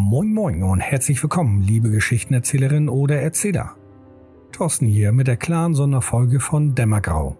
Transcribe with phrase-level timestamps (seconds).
[0.00, 3.74] Moin Moin und herzlich willkommen, liebe Geschichtenerzählerin oder Erzähler.
[4.52, 7.36] Thorsten hier mit der Clan-Sonderfolge von Dämmergrau.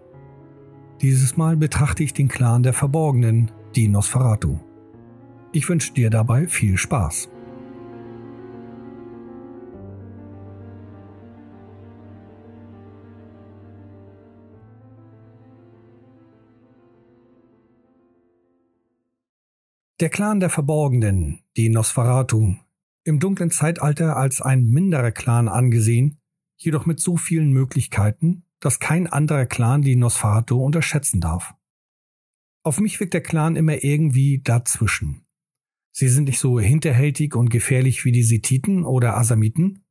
[0.99, 4.59] Dieses Mal betrachte ich den Clan der Verborgenen, die Nosferatu.
[5.53, 7.29] Ich wünsche dir dabei viel Spaß.
[19.99, 22.55] Der Clan der Verborgenen, die Nosferatu,
[23.03, 26.21] im dunklen Zeitalter als ein minderer Clan angesehen,
[26.55, 31.53] jedoch mit so vielen Möglichkeiten, dass kein anderer Clan die Nosferatu unterschätzen darf.
[32.63, 35.25] Auf mich wirkt der Clan immer irgendwie dazwischen.
[35.91, 39.83] Sie sind nicht so hinterhältig und gefährlich wie die Sethiten oder Asamiten,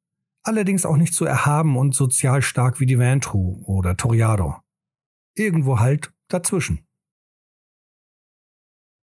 [0.43, 4.65] allerdings auch nicht so erhaben und sozial stark wie die Vantru oder Toriador.
[5.34, 6.88] Irgendwo halt dazwischen.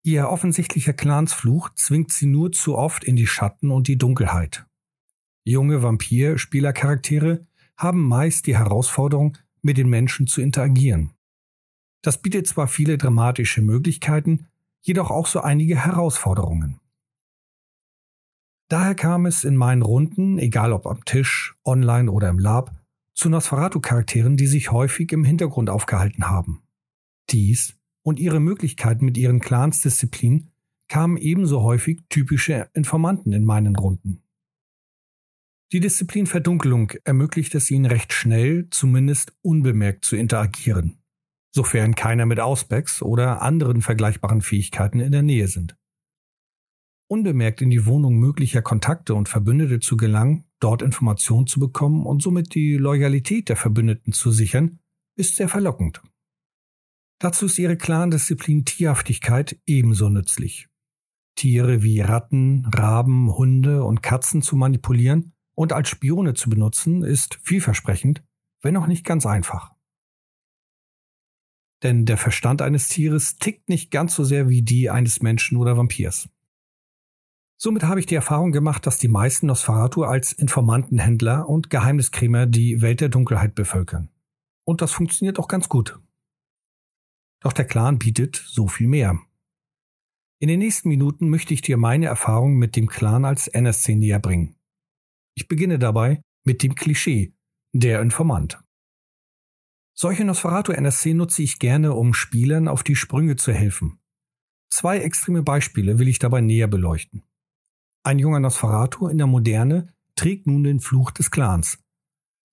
[0.06, 4.68] Ihr offensichtlicher Clansfluch zwingt sie nur zu oft in die Schatten und die Dunkelheit.
[5.46, 11.16] Junge Vampir-Spielercharaktere haben meist die Herausforderung, mit den Menschen zu interagieren.
[12.04, 14.46] Das bietet zwar viele dramatische Möglichkeiten,
[14.82, 16.80] jedoch auch so einige Herausforderungen.
[18.70, 22.76] Daher kam es in meinen Runden, egal ob am Tisch, online oder im Lab,
[23.16, 26.62] zu Nosferatu-Charakteren, die sich häufig im Hintergrund aufgehalten haben.
[27.32, 27.75] Dies
[28.06, 30.52] und ihre Möglichkeiten mit ihren Clansdisziplinen
[30.88, 34.22] kamen ebenso häufig typische Informanten in meinen Runden.
[35.72, 41.02] Die Disziplin Verdunkelung ermöglicht es ihnen recht schnell, zumindest unbemerkt zu interagieren,
[41.52, 45.76] sofern keiner mit Ausbecks oder anderen vergleichbaren Fähigkeiten in der Nähe sind.
[47.08, 52.22] Unbemerkt in die Wohnung möglicher Kontakte und Verbündete zu gelangen, dort Informationen zu bekommen und
[52.22, 54.80] somit die Loyalität der Verbündeten zu sichern,
[55.18, 56.04] ist sehr verlockend.
[57.20, 60.68] Dazu ist ihre Clandisziplin Tierhaftigkeit ebenso nützlich.
[61.36, 67.40] Tiere wie Ratten, Raben, Hunde und Katzen zu manipulieren und als Spione zu benutzen, ist
[67.44, 68.24] vielversprechend,
[68.62, 69.74] wenn auch nicht ganz einfach.
[71.84, 75.78] Denn der Verstand eines Tieres tickt nicht ganz so sehr wie die eines Menschen oder
[75.78, 76.30] Vampirs.
[77.58, 82.82] Somit habe ich die Erfahrung gemacht, dass die meisten Nosferatu als Informantenhändler und Geheimniskrämer die
[82.82, 84.10] Welt der Dunkelheit bevölkern.
[84.66, 86.00] Und das funktioniert auch ganz gut.
[87.46, 89.22] Doch der Clan bietet so viel mehr.
[90.42, 94.18] In den nächsten Minuten möchte ich dir meine Erfahrung mit dem Clan als NSC näher
[94.18, 94.56] bringen.
[95.36, 97.36] Ich beginne dabei mit dem Klischee,
[97.72, 98.60] der Informant.
[99.96, 104.00] Solche Nosferatu NSC nutze ich gerne, um Spielern auf die Sprünge zu helfen.
[104.72, 107.22] Zwei extreme Beispiele will ich dabei näher beleuchten.
[108.04, 111.78] Ein junger Nosferatu in der Moderne trägt nun den Fluch des Clans.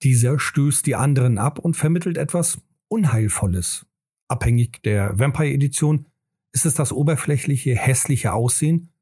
[0.02, 3.86] Dieser stößt die anderen ab und vermittelt etwas Unheilvolles,
[4.32, 6.06] abhängig der Vampire-Edition,
[6.53, 8.93] ist es das oberflächliche, hässliche Aussehen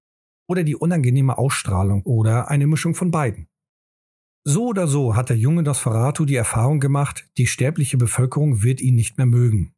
[0.46, 3.48] oder die unangenehme Ausstrahlung oder eine Mischung von beiden.
[4.44, 8.94] So oder so hat der junge Nosferatu die Erfahrung gemacht, die sterbliche Bevölkerung wird ihn
[8.94, 9.74] nicht mehr mögen.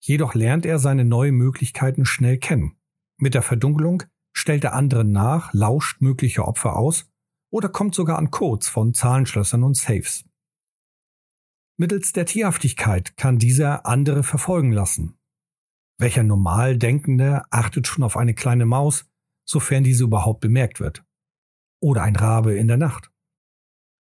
[0.00, 2.76] Jedoch lernt er seine neuen Möglichkeiten schnell kennen.
[3.18, 4.02] Mit der Verdunkelung
[4.32, 7.08] stellt er anderen nach, lauscht mögliche Opfer aus
[7.50, 10.24] oder kommt sogar an Codes von Zahlenschlössern und Safes.
[11.78, 15.18] Mittels der Tierhaftigkeit kann dieser andere verfolgen lassen.
[15.98, 19.06] Welcher normal Denkende achtet schon auf eine kleine Maus,
[19.44, 21.04] sofern diese überhaupt bemerkt wird?
[21.80, 23.10] Oder ein Rabe in der Nacht?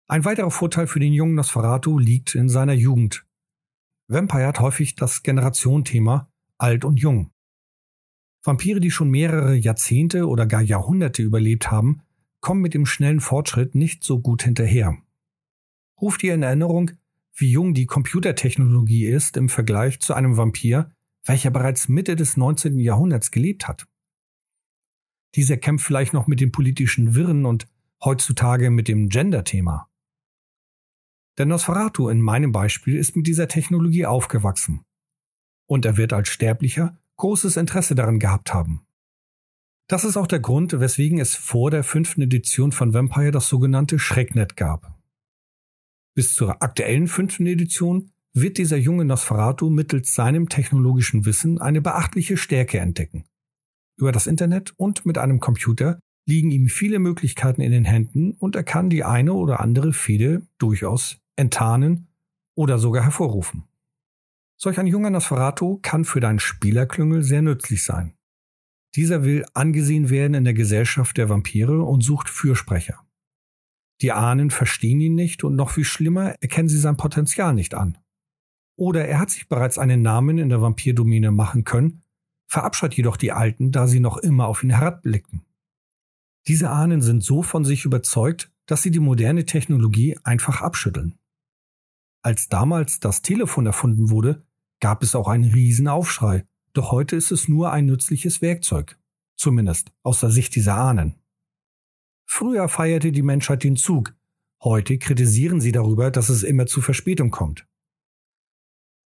[0.07, 3.25] Ein weiterer Vorteil für den jungen Nosferatu liegt in seiner Jugend.
[4.07, 7.31] Vampire hat häufig das Generationenthema alt und jung.
[8.43, 12.03] Vampire, die schon mehrere Jahrzehnte oder gar Jahrhunderte überlebt haben,
[12.41, 14.95] kommen mit dem schnellen Fortschritt nicht so gut hinterher.
[15.99, 16.91] Ruft ihr in Erinnerung,
[17.35, 20.91] wie jung die Computertechnologie ist im Vergleich zu einem Vampir,
[21.25, 22.79] welcher bereits Mitte des 19.
[22.79, 23.87] Jahrhunderts gelebt hat.
[25.35, 27.67] Dieser kämpft vielleicht noch mit den politischen Wirren und
[28.03, 29.89] heutzutage mit dem Gender-Thema.
[31.37, 34.85] Der Nosferatu in meinem Beispiel ist mit dieser Technologie aufgewachsen.
[35.67, 38.85] Und er wird als Sterblicher großes Interesse daran gehabt haben.
[39.87, 43.99] Das ist auch der Grund, weswegen es vor der fünften Edition von Vampire das sogenannte
[43.99, 44.94] Schrecknet gab.
[46.15, 52.37] Bis zur aktuellen fünften Edition wird dieser junge Nosferatu mittels seinem technologischen Wissen eine beachtliche
[52.37, 53.25] Stärke entdecken.
[53.97, 58.55] Über das Internet und mit einem Computer liegen ihm viele Möglichkeiten in den Händen und
[58.55, 62.07] er kann die eine oder andere Fehde durchaus enttarnen
[62.55, 63.65] oder sogar hervorrufen.
[64.57, 68.15] Solch ein junger Nosferatu kann für deinen Spielerklüngel sehr nützlich sein.
[68.95, 73.04] Dieser will angesehen werden in der Gesellschaft der Vampire und sucht Fürsprecher.
[74.01, 77.97] Die Ahnen verstehen ihn nicht und noch viel schlimmer, erkennen sie sein Potenzial nicht an.
[78.77, 82.03] Oder er hat sich bereits einen Namen in der Vampirdomäne machen können,
[82.47, 85.45] verabscheut jedoch die Alten, da sie noch immer auf ihn herabblicken.
[86.47, 91.15] Diese Ahnen sind so von sich überzeugt, dass sie die moderne Technologie einfach abschütteln.
[92.21, 94.43] Als damals das Telefon erfunden wurde,
[94.79, 98.99] gab es auch einen Riesenaufschrei, doch heute ist es nur ein nützliches Werkzeug,
[99.37, 101.15] zumindest aus der Sicht dieser Ahnen.
[102.25, 104.15] Früher feierte die Menschheit den Zug,
[104.63, 107.67] heute kritisieren sie darüber, dass es immer zu Verspätung kommt.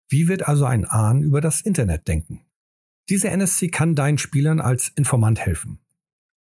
[0.10, 2.46] Wie wird also ein Ahn über das Internet denken?
[3.10, 5.80] Diese NSC kann deinen Spielern als Informant helfen.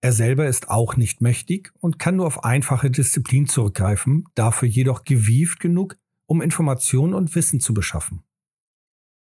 [0.02, 5.04] Er selber ist auch nicht mächtig und kann nur auf einfache Disziplin zurückgreifen, dafür jedoch
[5.04, 5.96] gewieft genug,
[6.26, 8.22] um Informationen und Wissen zu beschaffen.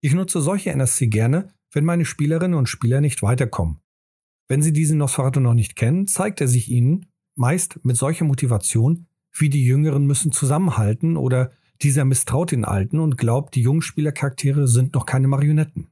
[0.03, 3.81] Ich nutze solche NSC gerne, wenn meine Spielerinnen und Spieler nicht weiterkommen.
[4.49, 9.07] Wenn sie diesen Nosferatu noch nicht kennen, zeigt er sich ihnen meist mit solcher Motivation,
[9.33, 11.53] wie die Jüngeren müssen zusammenhalten oder
[11.83, 15.89] dieser misstraut den Alten und glaubt, die jungen Spielercharaktere sind noch keine Marionetten.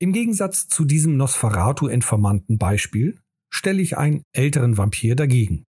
[0.00, 5.64] Im Gegensatz zu diesem Nosferatu-Informanten-Beispiel stelle ich einen älteren Vampir dagegen.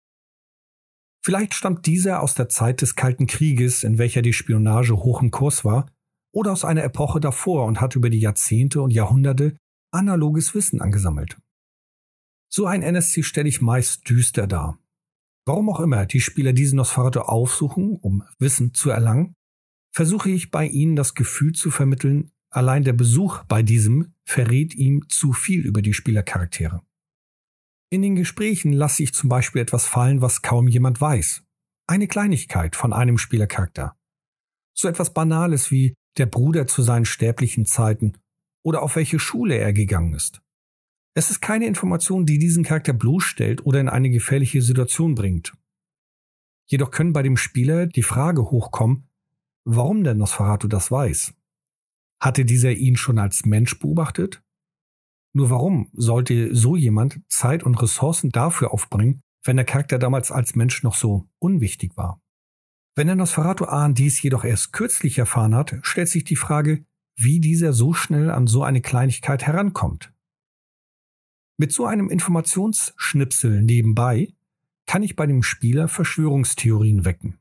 [1.24, 5.30] Vielleicht stammt dieser aus der Zeit des Kalten Krieges, in welcher die Spionage hoch im
[5.30, 5.86] Kurs war,
[6.32, 9.56] oder aus einer Epoche davor und hat über die Jahrzehnte und Jahrhunderte
[9.92, 11.36] analoges Wissen angesammelt.
[12.54, 14.78] So ein NSC stelle ich meist düster dar.
[15.46, 19.34] Warum auch immer die Spieler diesen Nosferatu aufsuchen, um Wissen zu erlangen,
[19.90, 25.08] versuche ich bei ihnen das Gefühl zu vermitteln, allein der Besuch bei diesem verrät ihm
[25.08, 26.82] zu viel über die Spielercharaktere.
[27.90, 31.43] In den Gesprächen lasse ich zum Beispiel etwas fallen, was kaum jemand weiß.
[31.87, 33.96] Eine Kleinigkeit von einem Spielercharakter.
[34.75, 38.19] So etwas Banales wie der Bruder zu seinen sterblichen Zeiten
[38.62, 40.43] oder auf welche Schule er gegangen ist.
[41.14, 45.52] Es ist keine Information, die diesen Charakter bloßstellt oder in eine gefährliche Situation bringt.
[46.66, 49.08] Jedoch können bei dem Spieler die Frage hochkommen,
[49.64, 51.34] warum denn Nosferatu das weiß.
[52.18, 54.42] Hatte dieser ihn schon als Mensch beobachtet?
[55.34, 60.54] Nur warum sollte so jemand Zeit und Ressourcen dafür aufbringen, wenn der Charakter damals als
[60.54, 62.22] Mensch noch so unwichtig war?
[62.94, 66.84] Wenn der Nosferatu Ahn dies jedoch erst kürzlich erfahren hat, stellt sich die Frage,
[67.16, 70.12] wie dieser so schnell an so eine Kleinigkeit herankommt.
[71.62, 74.34] Mit so einem Informationsschnipsel nebenbei
[74.86, 77.38] kann ich bei dem Spieler Verschwörungstheorien wecken.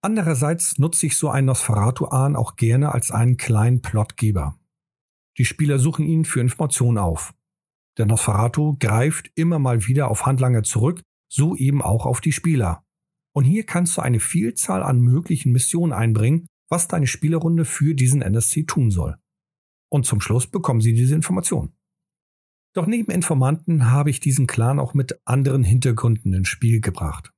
[0.00, 4.58] Andererseits nutze ich so einen Nosferatu-Ahn auch gerne als einen kleinen Plotgeber.
[5.36, 7.34] Die Spieler suchen ihn für Informationen auf.
[7.98, 12.86] Der Nosferatu greift immer mal wieder auf Handlanger zurück, so eben auch auf die Spieler.
[13.34, 18.22] Und hier kannst du eine Vielzahl an möglichen Missionen einbringen, was deine Spielerrunde für diesen
[18.22, 19.18] NSC tun soll.
[19.90, 21.74] Und zum Schluss bekommen sie diese Information.
[22.74, 27.32] Doch neben Informanten habe ich diesen Clan auch mit anderen Hintergründen ins Spiel gebracht.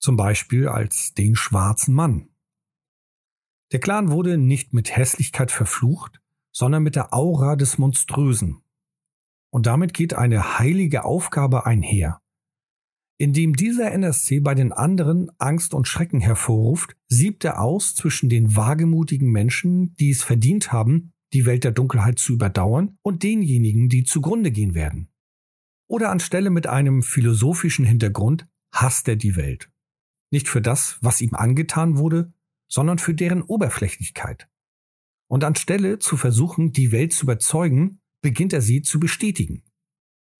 [0.00, 2.30] Zum Beispiel als den schwarzen Mann.
[3.72, 6.20] Der Clan wurde nicht mit Hässlichkeit verflucht,
[6.52, 8.62] sondern mit der Aura des Monströsen.
[9.50, 12.22] Und damit geht eine heilige Aufgabe einher.
[13.18, 18.56] Indem dieser NSC bei den anderen Angst und Schrecken hervorruft, siebt er aus zwischen den
[18.56, 24.04] wagemutigen Menschen, die es verdient haben, die Welt der Dunkelheit zu überdauern und denjenigen, die
[24.04, 25.08] zugrunde gehen werden.
[25.88, 29.70] Oder anstelle mit einem philosophischen Hintergrund hasst er die Welt.
[30.30, 32.32] Nicht für das, was ihm angetan wurde,
[32.68, 34.48] sondern für deren Oberflächlichkeit.
[35.28, 39.64] Und anstelle zu versuchen, die Welt zu überzeugen, beginnt er sie zu bestätigen.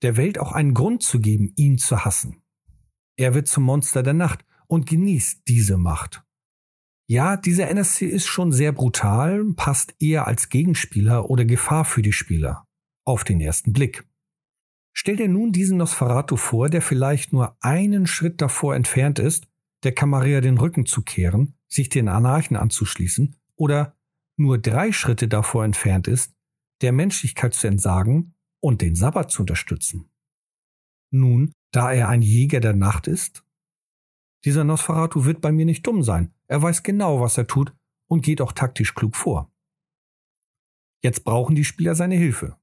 [0.02, 2.42] Der Welt auch einen Grund zu geben, ihn zu hassen.
[3.16, 6.25] Er wird zum Monster der Nacht und genießt diese Macht.
[7.08, 12.12] Ja, dieser NSC ist schon sehr brutal, passt eher als Gegenspieler oder Gefahr für die
[12.12, 12.66] Spieler.
[13.04, 14.04] Auf den ersten Blick.
[14.92, 19.46] Stell dir nun diesen Nosferatu vor, der vielleicht nur einen Schritt davor entfernt ist,
[19.84, 23.96] der Camarilla den Rücken zu kehren, sich den Anarchen anzuschließen oder
[24.36, 26.34] nur drei Schritte davor entfernt ist,
[26.80, 30.10] der Menschlichkeit zu entsagen und den Sabbat zu unterstützen.
[31.12, 33.44] Nun, da er ein Jäger der Nacht ist,
[34.44, 36.32] dieser Nosferatu wird bei mir nicht dumm sein.
[36.48, 37.74] Er weiß genau, was er tut
[38.08, 39.52] und geht auch taktisch klug vor.
[41.02, 42.58] Jetzt brauchen die Spieler seine Hilfe.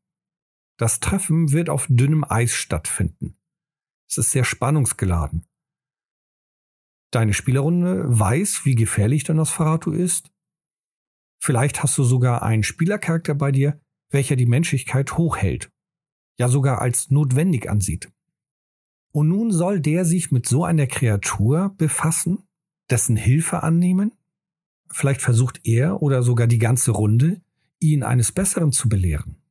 [0.78, 3.38] Das Treffen wird auf dünnem Eis stattfinden.
[4.10, 5.48] Es ist sehr spannungsgeladen.
[7.12, 10.32] Deine Spielerrunde weiß, wie gefährlich der Nosferatu ist.
[11.42, 15.72] Vielleicht hast du sogar einen Spielercharakter bei dir, welcher die Menschlichkeit hochhält,
[16.40, 18.12] ja sogar als notwendig ansieht.
[19.12, 22.48] Und nun soll der sich mit so einer Kreatur befassen,
[22.94, 24.12] dessen Hilfe annehmen?
[24.92, 27.42] Vielleicht versucht er oder sogar die ganze Runde,
[27.80, 29.42] ihn eines Besseren zu belehren.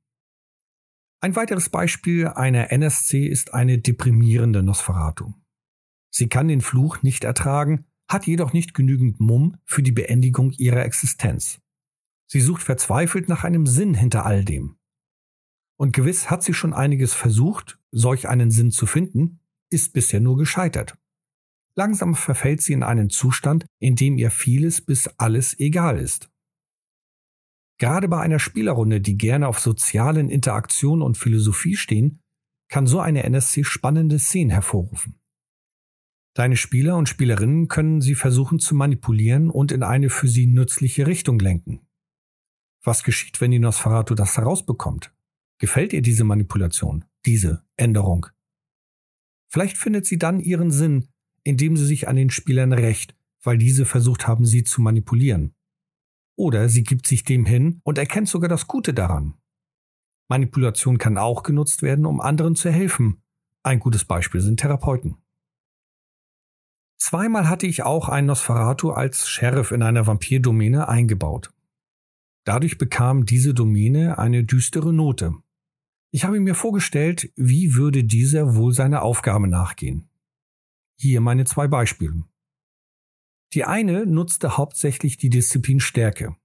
[1.21, 5.35] Ein weiteres Beispiel einer NSC ist eine deprimierende Nosferatu.
[6.09, 10.85] Sie kann den Fluch nicht ertragen, hat jedoch nicht genügend Mumm für die Beendigung ihrer
[10.85, 11.61] Existenz.
[12.29, 14.77] Sie sucht verzweifelt nach einem Sinn hinter all dem.
[15.77, 20.37] Und gewiss hat sie schon einiges versucht, solch einen Sinn zu finden, ist bisher nur
[20.37, 20.97] gescheitert.
[21.75, 26.31] Langsam verfällt sie in einen Zustand, in dem ihr vieles bis alles egal ist.
[27.79, 32.21] Gerade bei einer Spielerrunde, die gerne auf sozialen Interaktionen und Philosophie stehen,
[32.69, 35.19] kann so eine NSC spannende Szenen hervorrufen.
[36.35, 41.07] Deine Spieler und Spielerinnen können sie versuchen zu manipulieren und in eine für sie nützliche
[41.07, 41.87] Richtung lenken.
[42.83, 45.15] Was geschieht, wenn die Nosferatu das herausbekommt?
[45.59, 48.27] Gefällt ihr diese Manipulation, diese Änderung?
[49.51, 51.12] Vielleicht findet sie dann ihren Sinn,
[51.45, 55.55] indem sie sich an den Spielern rächt, weil diese versucht haben, sie zu manipulieren.
[56.37, 59.35] Oder sie gibt sich dem hin und erkennt sogar das Gute daran.
[60.29, 63.23] Manipulation kann auch genutzt werden, um anderen zu helfen.
[63.63, 65.17] Ein gutes Beispiel sind Therapeuten.
[66.97, 71.53] Zweimal hatte ich auch einen Nosferatu als Sheriff in einer Vampirdomäne eingebaut.
[72.45, 75.35] Dadurch bekam diese Domäne eine düstere Note.
[76.13, 80.09] Ich habe mir vorgestellt, wie würde dieser wohl seiner Aufgabe nachgehen.
[81.05, 82.23] Hier meine zwei Beispiele.
[83.55, 86.37] Die eine nutzte hauptsächlich die Disziplin Stärke.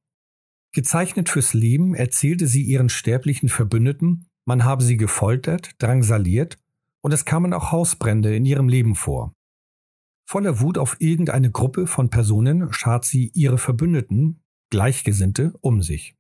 [0.72, 6.58] Gezeichnet fürs Leben erzählte sie ihren sterblichen Verbündeten, man habe sie gefoltert, drangsaliert
[7.02, 9.32] und es kamen auch Hausbrände in ihrem Leben vor.
[10.26, 16.16] Voller Wut auf irgendeine Gruppe von Personen schart sie ihre Verbündeten, Gleichgesinnte, um sich.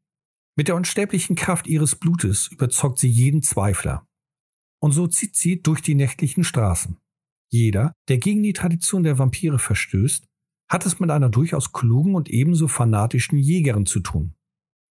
[0.55, 4.05] Mit der unsterblichen Kraft ihres Blutes überzeugt sie jeden Zweifler.
[4.79, 6.99] Und so zieht sie durch die nächtlichen Straßen.
[7.49, 10.27] Jeder, der gegen die Tradition der Vampire verstößt,
[10.69, 14.35] hat es mit einer durchaus klugen und ebenso fanatischen Jägerin zu tun,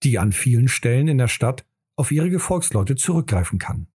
[0.04, 1.66] die an vielen Stellen in der Stadt
[1.96, 3.88] auf ihre Gefolgsleute zurückgreifen kann.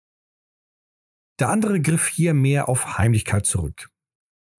[1.40, 3.90] Der andere griff hier mehr auf Heimlichkeit zurück.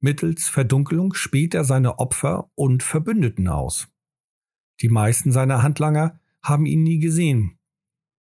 [0.01, 3.89] Mittels Verdunkelung späht er seine Opfer und Verbündeten aus.
[4.83, 7.59] Die meisten seiner Handlanger haben ihn nie gesehen.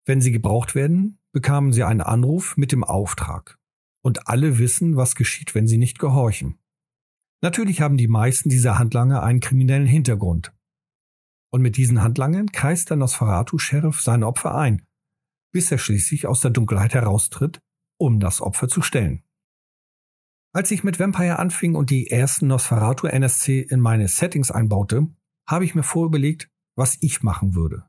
[0.04, 3.58] Wenn sie gebraucht werden, bekamen sie einen Anruf mit dem Auftrag.
[4.02, 6.58] Und alle wissen, was geschieht, wenn sie nicht gehorchen.
[7.40, 10.52] Natürlich haben die meisten dieser Handlanger einen kriminellen Hintergrund.
[11.52, 14.86] Und mit diesen Handlangern kreist der Nosferatu-Sheriff seine Opfer ein,
[15.52, 17.60] bis er schließlich aus der Dunkelheit heraustritt,
[17.98, 19.22] um das Opfer zu stellen.
[20.54, 25.08] Als ich mit Vampire anfing und die ersten Nosferatu NSC in meine Settings einbaute,
[25.46, 27.84] habe ich mir vorüberlegt, was ich machen würde.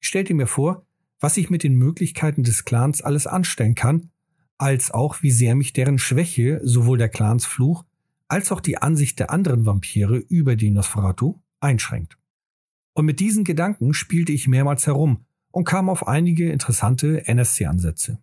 [0.00, 0.86] Ich stellte mir vor,
[1.20, 4.10] was ich mit den Möglichkeiten des Clans alles anstellen kann,
[4.62, 7.84] als auch wie sehr mich deren Schwäche, sowohl der Clansfluch
[8.28, 12.16] als auch die Ansicht der anderen Vampire über die Nosferatu einschränkt.
[12.94, 18.22] Und mit diesen Gedanken spielte ich mehrmals herum und kam auf einige interessante NSC-Ansätze.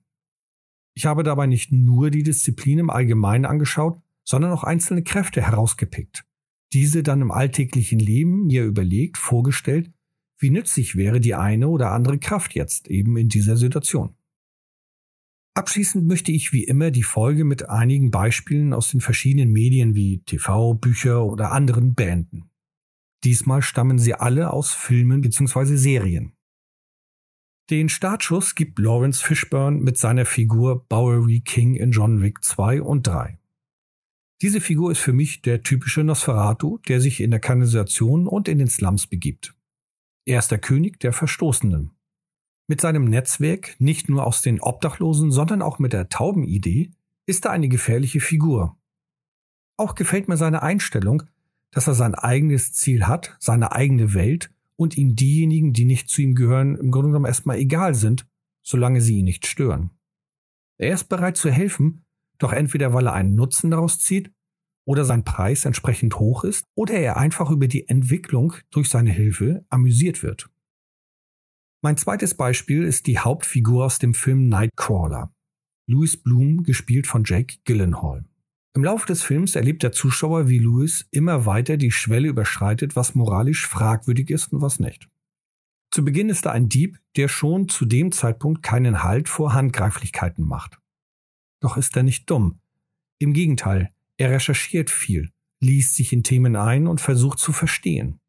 [0.93, 6.23] Ich habe dabei nicht nur die Disziplin im Allgemeinen angeschaut, sondern auch einzelne Kräfte herausgepickt.
[6.71, 9.91] Diese dann im alltäglichen Leben mir überlegt, vorgestellt,
[10.37, 14.15] wie nützlich wäre die eine oder andere Kraft jetzt eben in dieser Situation.
[15.55, 20.19] Abschließend möchte ich wie immer die Folge mit einigen Beispielen aus den verschiedenen Medien wie
[20.19, 22.49] TV, Bücher oder anderen beenden.
[23.23, 25.75] Diesmal stammen sie alle aus Filmen bzw.
[25.75, 26.33] Serien.
[27.69, 33.05] Den Startschuss gibt Lawrence Fishburne mit seiner Figur Bowery King in John Wick 2 und
[33.05, 33.37] 3.
[34.41, 38.57] Diese Figur ist für mich der typische Nosferatu, der sich in der Kanalisation und in
[38.57, 39.53] den Slums begibt.
[40.25, 41.91] Er ist der König der Verstoßenen.
[42.69, 46.91] Mit seinem Netzwerk, nicht nur aus den Obdachlosen, sondern auch mit der Taubenidee,
[47.25, 48.77] ist er eine gefährliche Figur.
[49.75, 51.23] Auch gefällt mir seine Einstellung,
[51.71, 56.21] dass er sein eigenes Ziel hat, seine eigene Welt und ihm diejenigen, die nicht zu
[56.21, 58.27] ihm gehören, im Grunde genommen erstmal egal sind,
[58.61, 59.89] solange sie ihn nicht stören.
[60.77, 62.05] Er ist bereit zu helfen,
[62.37, 64.31] doch entweder weil er einen Nutzen daraus zieht
[64.85, 69.65] oder sein Preis entsprechend hoch ist oder er einfach über die Entwicklung durch seine Hilfe
[69.69, 70.51] amüsiert wird.
[71.81, 75.33] Mein zweites Beispiel ist die Hauptfigur aus dem Film Nightcrawler.
[75.87, 78.25] Louis Bloom, gespielt von Jake Gyllenhaal.
[78.75, 83.15] Im Laufe des Films erlebt der Zuschauer, wie Louis immer weiter die Schwelle überschreitet, was
[83.15, 85.07] moralisch fragwürdig ist und was nicht.
[85.91, 90.45] Zu Beginn ist er ein Dieb, der schon zu dem Zeitpunkt keinen Halt vor Handgreiflichkeiten
[90.45, 90.79] macht.
[91.61, 92.59] Doch ist er nicht dumm.
[93.19, 95.31] Im Gegenteil, er recherchiert viel,
[95.61, 98.19] liest sich in Themen ein und versucht zu verstehen.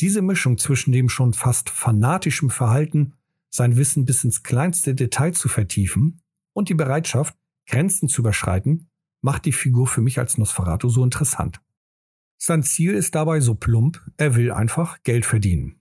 [0.00, 3.14] Diese Mischung zwischen dem schon fast fanatischen Verhalten,
[3.50, 6.20] sein Wissen bis ins kleinste Detail zu vertiefen
[6.52, 7.36] und die Bereitschaft,
[7.66, 8.88] Grenzen zu überschreiten,
[9.20, 11.60] macht die Figur für mich als Nosferatu so interessant.
[12.36, 15.80] Sein Ziel ist dabei so plump, er will einfach Geld verdienen.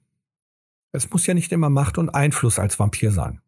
[0.92, 3.42] Es muss ja nicht immer Macht und Einfluss als Vampir sein.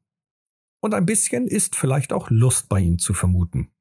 [0.81, 3.71] Und ein bisschen ist vielleicht auch Lust bei ihm zu vermuten.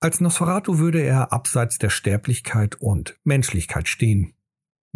[0.00, 4.34] Als Nosferatu würde er abseits der Sterblichkeit und Menschlichkeit stehen,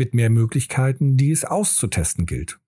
[0.01, 2.59] mit mehr Möglichkeiten, die es auszutesten gilt.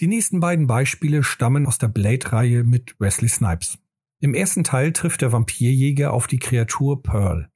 [0.00, 3.78] Die nächsten beiden Beispiele stammen aus der Blade-Reihe mit Wesley Snipes.
[4.20, 7.50] Im ersten Teil trifft der Vampirjäger auf die Kreatur Pearl.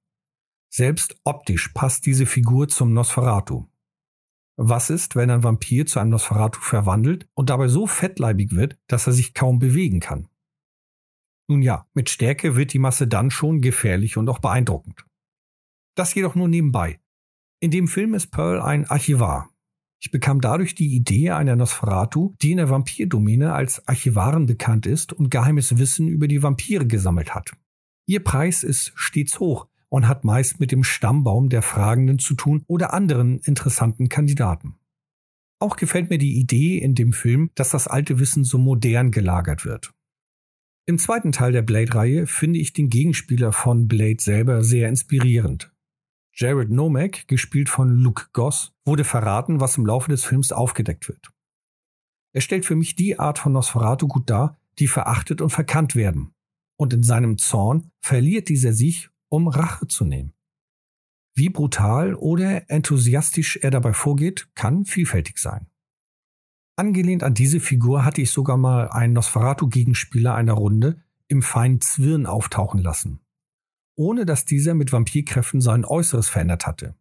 [0.69, 3.67] Selbst optisch passt diese Figur zum Nosferatu.
[4.57, 9.07] Was ist, wenn ein Vampir zu einem Nosferatu verwandelt und dabei so fettleibig wird, dass
[9.07, 10.29] er sich kaum bewegen kann?
[11.49, 15.07] Nun ja, mit Stärke wird die Masse dann schon gefährlich und auch beeindruckend.
[15.95, 17.01] Das jedoch nur nebenbei.
[17.61, 19.51] In dem Film ist Pearl ein Archivar.
[20.01, 25.13] Ich bekam dadurch die Idee einer Nosferatu, die in der Vampirdomäne als Archivarin bekannt ist
[25.13, 27.53] und geheimes Wissen über die Vampire gesammelt hat.
[28.07, 32.65] Ihr Preis ist stets hoch, und hat meist mit dem Stammbaum der Fragenden zu tun
[32.67, 34.77] oder anderen interessanten Kandidaten.
[35.61, 39.65] Auch gefällt mir die Idee in dem Film, dass das alte Wissen so modern gelagert
[39.65, 39.93] wird.
[40.87, 45.73] Im zweiten Teil der Blade-Reihe finde ich den Gegenspieler von Blade selber sehr inspirierend.
[46.41, 51.33] Jared Nomack, gespielt von Luke Goss, wurde verraten, was im Laufe des Films aufgedeckt wird.
[52.33, 56.33] Er stellt für mich die Art von Nosferatu gut dar, die verachtet und verkannt werden.
[56.77, 60.33] Und in seinem Zorn verliert dieser sich um Rache zu nehmen.
[61.35, 65.67] Wie brutal oder enthusiastisch er dabei vorgeht, kann vielfältig sein.
[66.77, 72.27] Angelehnt an diese Figur hatte ich sogar mal einen Nosferatu-Gegenspieler einer Runde im feinen Zwirn
[72.27, 73.19] auftauchen lassen,
[73.99, 76.95] ohne dass dieser mit Vampirkräften sein Äußeres verändert hatte.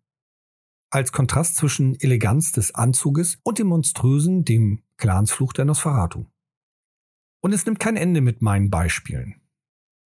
[0.90, 6.26] Als Kontrast zwischen Eleganz des Anzuges und dem monströsen, dem Clansfluch der Nosferatu.
[7.42, 9.36] Und es nimmt kein Ende mit meinen Beispielen.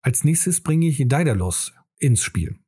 [0.03, 2.59] Als nächstes bringe ich Daedalus, ins Spiel.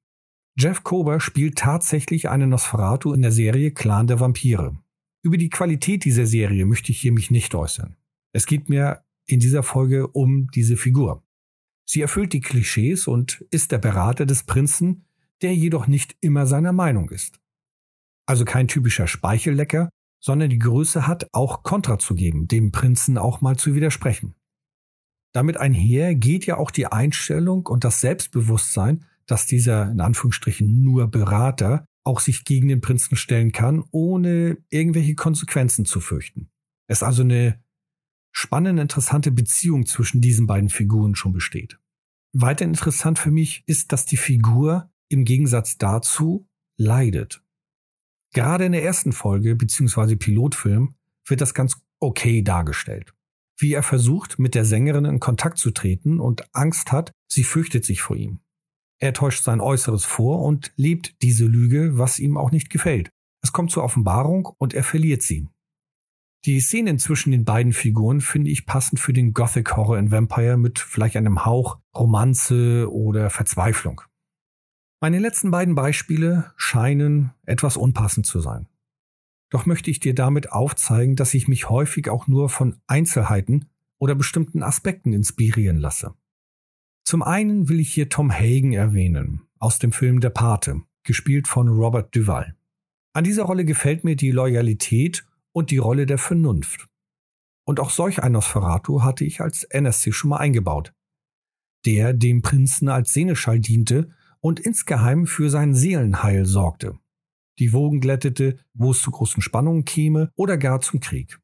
[0.58, 4.77] Jeff Kober spielt tatsächlich einen Nosferatu in der Serie Clan der Vampire.
[5.22, 7.98] Über die Qualität dieser Serie möchte ich hier mich nicht äußern.
[8.32, 11.24] Es geht mir in dieser Folge um diese Figur.
[11.85, 15.05] Sie erfüllt die Klischees und ist der Berater des Prinzen,
[15.41, 17.39] der jedoch nicht immer seiner Meinung ist.
[18.25, 19.89] Also kein typischer Speichellecker,
[20.21, 24.35] sondern die Größe hat, auch Kontra zu geben, dem Prinzen auch mal zu widersprechen.
[25.33, 31.07] Damit einher geht ja auch die Einstellung und das Selbstbewusstsein, dass dieser in Anführungsstrichen nur
[31.07, 36.50] Berater auch sich gegen den Prinzen stellen kann, ohne irgendwelche Konsequenzen zu fürchten.
[36.87, 37.61] Es also eine
[38.33, 41.79] spannende, interessante Beziehung zwischen diesen beiden Figuren schon besteht.
[42.33, 47.43] Weiter interessant für mich ist, dass die Figur im Gegensatz dazu leidet.
[48.33, 50.15] Gerade in der ersten Folge bzw.
[50.15, 50.96] Pilotfilm
[51.27, 53.13] wird das ganz okay dargestellt.
[53.57, 57.85] Wie er versucht, mit der Sängerin in Kontakt zu treten und Angst hat, sie fürchtet
[57.85, 58.39] sich vor ihm.
[59.00, 63.09] Er täuscht sein Äußeres vor und lebt diese Lüge, was ihm auch nicht gefällt.
[63.43, 65.48] Es kommt zur Offenbarung und er verliert sie.
[66.46, 70.58] Die Szenen zwischen den beiden Figuren finde ich passend für den Gothic Horror in Vampire
[70.58, 74.01] mit vielleicht einem Hauch Romanze oder Verzweiflung.
[75.00, 78.68] Meine letzten beiden Beispiele scheinen etwas unpassend zu sein.
[79.51, 84.14] Doch möchte ich dir damit aufzeigen, dass ich mich häufig auch nur von Einzelheiten oder
[84.14, 86.14] bestimmten Aspekten inspirieren lasse.
[87.06, 91.70] Zum einen will ich hier Tom Hagen erwähnen, aus dem Film Der Pate, gespielt von
[91.70, 92.58] Robert Duval.
[93.14, 96.87] An dieser Rolle gefällt mir die Loyalität und die Rolle der Vernunft.
[97.66, 100.94] Und auch solch ein Nosferatu hatte ich als NSC schon mal eingebaut.
[101.85, 104.09] Der dem Prinzen als Seneschall diente
[104.42, 107.00] und insgeheim für sein Seelenheil sorgte.
[107.59, 111.39] Die Wogen glättete, wo es zu großen Spannungen käme oder gar zum Krieg.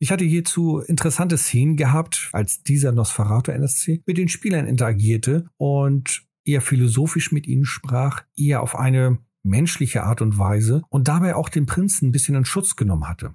[0.00, 6.26] Ich hatte hierzu interessante Szenen gehabt, als dieser Nosferatu NSC mit den Spielern interagierte und
[6.44, 11.48] eher philosophisch mit ihnen sprach, eher auf eine menschliche Art und Weise und dabei auch
[11.48, 13.34] den Prinzen ein bisschen in Schutz genommen hatte,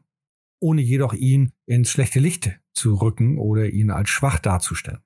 [0.60, 5.02] ohne jedoch ihn ins schlechte Licht zu rücken oder ihn als schwach darzustellen.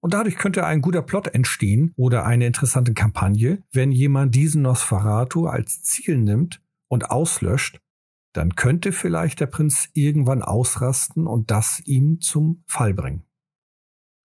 [0.00, 5.46] Und dadurch könnte ein guter Plot entstehen oder eine interessante Kampagne, wenn jemand diesen Nosferatu
[5.46, 7.80] als Ziel nimmt und auslöscht
[8.34, 13.22] dann könnte vielleicht der Prinz irgendwann ausrasten und das ihm zum Fall bringen.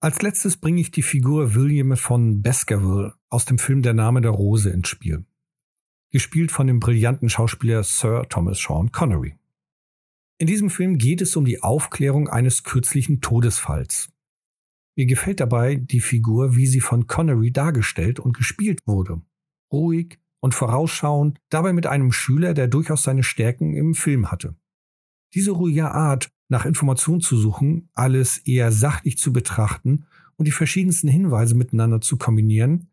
[0.00, 4.30] Als letztes bringe ich die Figur William von Baskerville aus dem Film Der Name der
[4.30, 5.24] Rose ins Spiel.
[6.10, 9.36] Gespielt von dem brillanten Schauspieler Sir Thomas Sean Connery.
[10.38, 14.08] In diesem Film geht es um die Aufklärung eines kürzlichen Todesfalls.
[14.96, 19.22] Mir gefällt dabei die Figur, wie sie von Connery dargestellt und gespielt wurde.
[19.72, 24.54] Ruhig, und vorausschauend, dabei mit einem Schüler, der durchaus seine Stärken im Film hatte.
[25.32, 30.04] Diese ruhige Art, nach Informationen zu suchen, alles eher sachlich zu betrachten
[30.36, 32.90] und die verschiedensten Hinweise miteinander zu kombinieren,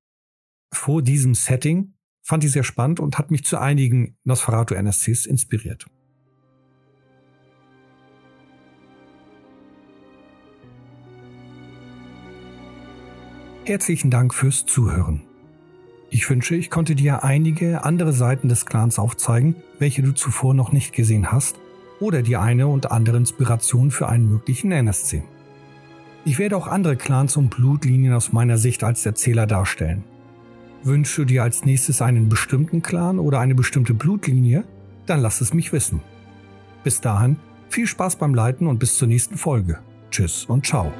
[0.73, 5.87] vor diesem Setting fand ich sehr spannend und hat mich zu einigen Nosferatu NSCs inspiriert.
[13.63, 15.21] Herzlichen Dank fürs Zuhören.
[16.09, 20.71] Ich wünsche, ich konnte dir einige andere Seiten des Clans aufzeigen, welche du zuvor noch
[20.71, 21.59] nicht gesehen hast,
[21.99, 25.23] oder die eine und andere Inspiration für einen möglichen NSC.
[26.25, 30.03] Ich werde auch andere Clans und Blutlinien aus meiner Sicht als Erzähler darstellen.
[30.83, 34.63] Wünschst du dir als nächstes einen bestimmten Clan oder eine bestimmte Blutlinie?
[35.05, 36.01] Dann lass es mich wissen.
[36.83, 37.37] Bis dahin,
[37.69, 39.77] viel Spaß beim Leiten und bis zur nächsten Folge.
[40.09, 40.91] Tschüss und ciao.